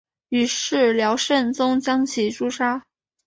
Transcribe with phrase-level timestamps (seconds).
[0.29, 2.81] 于是辽圣宗将其诛杀。